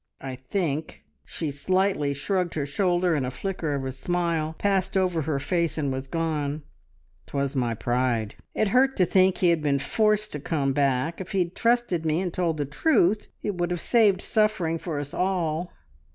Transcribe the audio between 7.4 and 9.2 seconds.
my pride! It hurt to